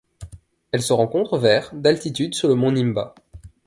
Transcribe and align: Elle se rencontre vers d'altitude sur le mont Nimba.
Elle 0.71 0.81
se 0.81 0.93
rencontre 0.93 1.37
vers 1.37 1.69
d'altitude 1.75 2.33
sur 2.33 2.47
le 2.47 2.55
mont 2.55 2.71
Nimba. 2.71 3.13